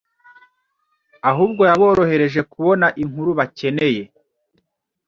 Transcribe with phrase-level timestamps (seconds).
[1.29, 4.03] ahubwo yaborohereje kubona inkuru bakeneye.